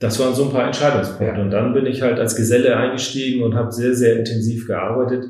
[0.00, 1.36] das waren so ein paar Entscheidungspunkte.
[1.36, 1.42] Ja.
[1.42, 5.24] Und dann bin ich halt als Geselle eingestiegen und habe sehr, sehr intensiv gearbeitet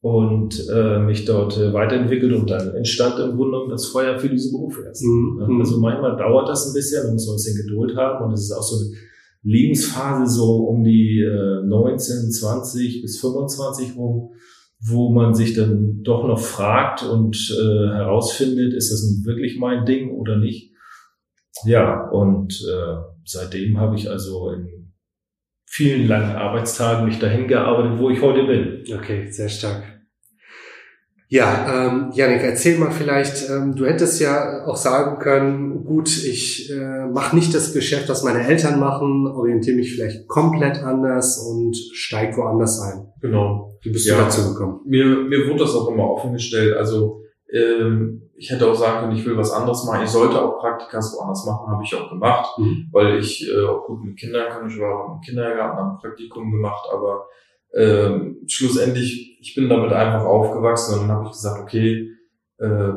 [0.00, 4.28] und äh, mich dort äh, weiterentwickelt und dann entstand im Grunde genommen das Feuer für
[4.28, 5.02] diese Berufe erst.
[5.04, 5.60] Mhm.
[5.60, 8.42] Also manchmal dauert das ein bisschen, da muss man ein bisschen Geduld haben und es
[8.42, 8.96] ist auch so eine
[9.42, 14.32] Lebensphase so um die äh, 19, 20 bis 25 rum,
[14.80, 19.84] wo man sich dann doch noch fragt und äh, herausfindet, ist das nun wirklich mein
[19.84, 20.72] Ding oder nicht.
[21.64, 24.92] Ja, und äh, seitdem habe ich also in
[25.66, 28.84] vielen langen Arbeitstagen mich dahin gearbeitet, wo ich heute bin.
[28.94, 29.95] Okay, sehr stark.
[31.28, 36.70] Ja, ähm, Janik, erzähl mal vielleicht, ähm, du hättest ja auch sagen können, gut, ich
[36.70, 41.76] äh, mache nicht das Geschäft, was meine Eltern machen, orientiere mich vielleicht komplett anders und
[41.92, 43.08] steig woanders ein.
[43.20, 43.76] Genau.
[43.82, 44.80] Wie bist ja, du dazu gekommen?
[44.86, 46.76] Mir, mir wurde das auch immer offen gestellt.
[46.76, 50.04] Also ähm, ich hätte auch sagen können, ich will was anderes machen.
[50.04, 52.88] Ich sollte auch Praktikas woanders machen, habe ich auch gemacht, mhm.
[52.92, 54.68] weil ich äh, auch gut mit Kindern kann.
[54.68, 57.26] Ich war im Kindergarten, habe ein Praktikum gemacht, aber
[57.74, 62.10] ähm, schlussendlich, ich bin damit einfach aufgewachsen und dann habe ich gesagt, okay,
[62.58, 62.92] äh,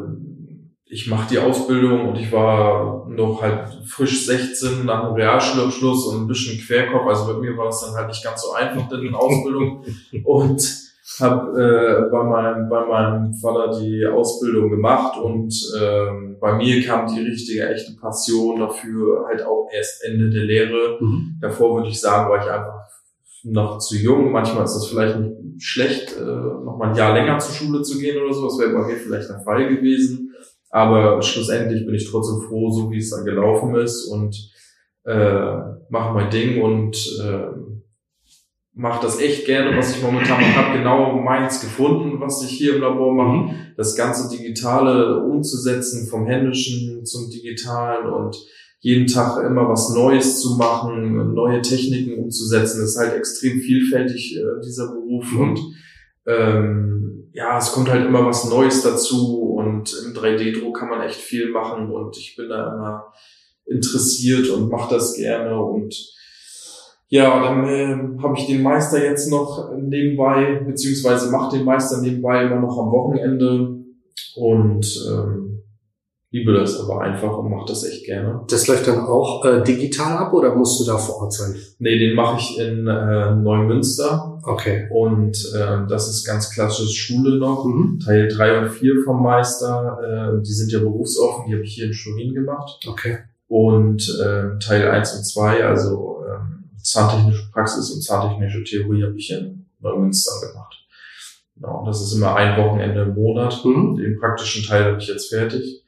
[0.92, 6.24] ich mache die Ausbildung und ich war noch halt frisch 16 nach dem Realschulabschluss und
[6.24, 7.08] ein bisschen Querkopf.
[7.08, 9.86] Also bei mir war das dann halt nicht ganz so einfach in der Ausbildung
[10.24, 16.84] und habe äh, bei, meinem, bei meinem Vater die Ausbildung gemacht und ähm, bei mir
[16.84, 20.98] kam die richtige, echte Passion dafür halt auch erst Ende der Lehre.
[21.00, 21.38] Mhm.
[21.42, 22.80] Davor würde ich sagen, war ich einfach
[23.44, 24.32] noch zu jung.
[24.32, 27.98] Manchmal ist das vielleicht nicht schlecht, äh, noch mal ein Jahr länger zur Schule zu
[28.00, 28.46] gehen oder so.
[28.46, 30.34] Das wäre bei mir vielleicht der Fall gewesen.
[30.70, 34.36] Aber schlussendlich bin ich trotzdem froh, so wie es da gelaufen ist und
[35.06, 35.56] äh,
[35.90, 37.48] mache mein Ding und äh,
[38.74, 40.56] mache das echt gerne, was ich momentan mache.
[40.56, 43.38] Habe genau meins gefunden, was ich hier im Labor mache.
[43.38, 43.56] Mhm.
[43.76, 48.38] Das ganze Digitale umzusetzen, vom Händischen zum Digitalen und
[48.80, 52.82] jeden Tag immer was Neues zu machen, neue Techniken umzusetzen.
[52.82, 55.32] Das ist halt extrem vielfältig, äh, dieser Beruf.
[55.34, 55.42] Mhm.
[55.42, 55.60] Und
[56.26, 61.20] ähm, ja, es kommt halt immer was Neues dazu und im 3D-Druck kann man echt
[61.20, 63.14] viel machen und ich bin da immer
[63.66, 65.96] interessiert und mache das gerne und
[67.12, 72.44] ja, dann äh, habe ich den Meister jetzt noch nebenbei, beziehungsweise mache den Meister nebenbei
[72.44, 73.84] immer noch am Wochenende
[74.36, 75.49] und ähm,
[76.32, 78.42] liebe das aber einfach und mache das echt gerne.
[78.48, 81.56] Das läuft dann auch äh, digital ab oder musst du da vor Ort sein?
[81.80, 84.40] Nee, den mache ich in äh, Neumünster.
[84.44, 84.88] Okay.
[84.92, 87.66] Und äh, das ist ganz klassisch Schule noch.
[87.66, 88.00] Mhm.
[88.00, 89.98] Teil drei und vier vom Meister,
[90.38, 92.80] äh, die sind ja berufsoffen, die habe ich hier in Schwerin gemacht.
[92.88, 93.20] Okay.
[93.48, 99.32] Und äh, Teil eins und zwei, also äh, Zahntechnische Praxis und Zahntechnische Theorie habe ich
[99.32, 100.76] in Neumünster gemacht.
[101.56, 103.66] Genau, das ist immer ein Wochenende im Monat.
[103.66, 103.98] Mhm.
[103.98, 105.79] Den praktischen Teil habe ich jetzt fertig.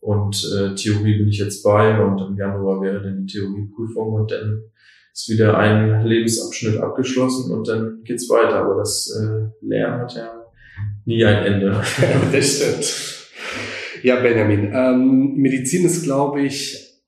[0.00, 4.30] Und äh, Theorie bin ich jetzt bei und im Januar wäre dann die Theorieprüfung und
[4.30, 4.64] dann
[5.12, 8.64] ist wieder ein Lebensabschnitt abgeschlossen und dann geht's weiter.
[8.64, 10.46] Aber das äh, Lernen hat ja
[11.04, 11.82] nie ein Ende.
[12.32, 13.20] das stimmt.
[14.02, 17.02] Ja, Benjamin, ähm, Medizin ist, glaube ich,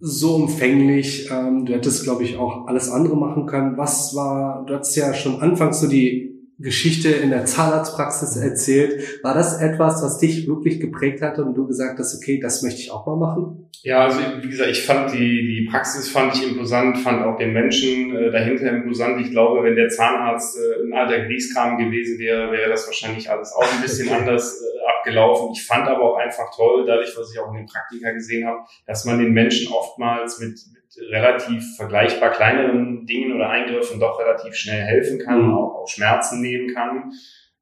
[0.00, 1.28] so umfänglich.
[1.30, 3.76] Ähm, du hättest, glaube ich, auch alles andere machen können.
[3.76, 6.31] Was war, du hattest ja schon anfangs so die
[6.62, 9.22] Geschichte in der Zahnarztpraxis erzählt.
[9.22, 12.80] War das etwas, was dich wirklich geprägt hatte und du gesagt hast, okay, das möchte
[12.80, 13.68] ich auch mal machen?
[13.82, 17.52] Ja, also wie gesagt, ich fand die, die Praxis fand ich imposant, fand auch den
[17.52, 19.20] Menschen äh, dahinter imposant.
[19.20, 23.52] Ich glaube, wenn der Zahnarzt äh, ein alter Grieskram gewesen wäre, wäre das wahrscheinlich alles
[23.52, 25.50] auch ein bisschen anders äh, abgelaufen.
[25.52, 28.60] Ich fand aber auch einfach toll, dadurch, was ich auch in den Praktika gesehen habe,
[28.86, 34.54] dass man den Menschen oftmals mit, mit relativ vergleichbar kleineren Dingen oder Eingriffen doch relativ
[34.54, 35.54] schnell helfen kann, mhm.
[35.54, 37.12] auch, auch Schmerzen nehmen kann.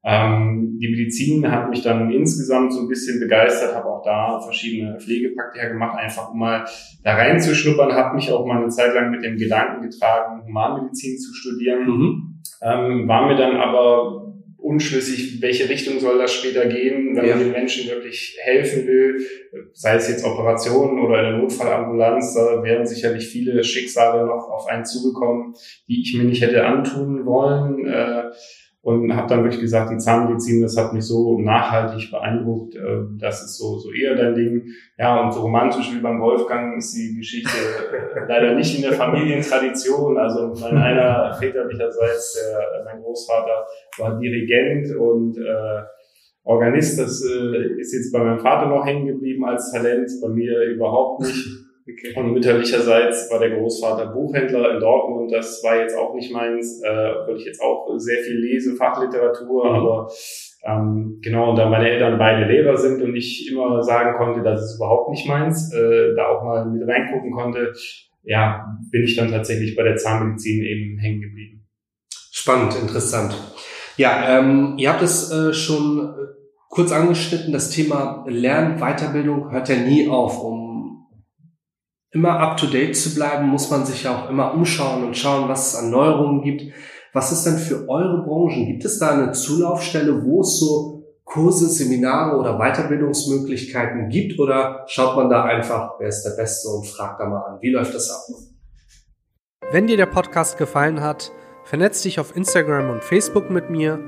[0.02, 4.98] Ähm, die Medizin hat mich dann insgesamt so ein bisschen begeistert, habe auch da verschiedene
[4.98, 6.64] Pflegepraktika gemacht, einfach um mal
[7.04, 11.34] da reinzuschnuppern, habe mich auch mal eine Zeit lang mit dem Gedanken getragen, Humanmedizin zu
[11.34, 12.42] studieren, mhm.
[12.62, 14.32] ähm, war mir dann aber
[14.62, 17.34] unschlüssig, welche Richtung soll das später gehen, wenn ja.
[17.34, 19.26] man den Menschen wirklich helfen will,
[19.72, 24.66] sei es jetzt Operationen oder in der Notfallambulanz, da wären sicherlich viele Schicksale noch auf
[24.68, 25.54] einen zugekommen,
[25.88, 27.86] die ich mir nicht hätte antun wollen.
[27.86, 28.30] Äh,
[28.82, 33.42] und habe dann wirklich gesagt, die Zahnmedizin, das hat mich so nachhaltig beeindruckt, äh, das
[33.42, 34.62] ist so, so eher dein Ding.
[34.96, 37.50] Ja, und so romantisch wie beim Wolfgang ist die Geschichte
[38.28, 40.16] leider nicht in der Familientradition.
[40.16, 43.66] Also mein einer väterlicherseits, der, mein Großvater
[43.98, 45.82] war Dirigent und äh,
[46.42, 50.62] Organist, das äh, ist jetzt bei meinem Vater noch hängen geblieben als Talent, bei mir
[50.62, 51.69] überhaupt nicht.
[51.92, 52.12] Okay.
[52.16, 55.32] Und mütterlicherseits war der Großvater Buchhändler in Dortmund.
[55.32, 59.64] Das war jetzt auch nicht meins, äh, weil ich jetzt auch sehr viel lese, Fachliteratur,
[59.64, 59.76] mhm.
[59.76, 60.10] aber
[60.62, 64.62] ähm, genau, und da meine Eltern beide Lehrer sind und ich immer sagen konnte, das
[64.62, 67.72] ist überhaupt nicht meins, äh, da auch mal mit reingucken konnte,
[68.22, 71.66] ja, bin ich dann tatsächlich bei der Zahnmedizin eben hängen geblieben.
[72.30, 73.34] Spannend, interessant.
[73.96, 76.14] Ja, ähm, ihr habt es äh, schon
[76.68, 80.42] kurz angeschnitten, das Thema Lernen, Weiterbildung hört ja nie auf.
[80.42, 80.69] Um
[82.12, 85.78] immer up-to-date zu bleiben, muss man sich ja auch immer umschauen und schauen, was es
[85.78, 86.72] an Neuerungen gibt.
[87.12, 88.66] Was ist denn für eure Branchen?
[88.66, 94.38] Gibt es da eine Zulaufstelle, wo es so Kurse, Seminare oder Weiterbildungsmöglichkeiten gibt?
[94.38, 97.70] Oder schaut man da einfach, wer ist der Beste und fragt da mal an, wie
[97.70, 98.20] läuft das ab?
[99.72, 101.30] Wenn dir der Podcast gefallen hat,
[101.64, 104.00] vernetz dich auf Instagram und Facebook mit mir,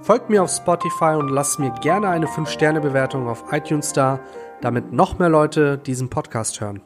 [0.00, 4.20] folgt mir auf Spotify und lass mir gerne eine 5-Sterne-Bewertung auf iTunes da,
[4.62, 6.82] damit noch mehr Leute diesen Podcast hören.